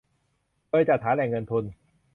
[0.69, 1.63] โดยจัดหาแหล่งเงินทุน